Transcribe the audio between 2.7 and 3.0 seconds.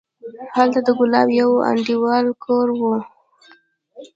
و.